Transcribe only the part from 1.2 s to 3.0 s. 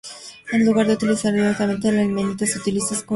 directamente la ilmenita, se utiliza "escoria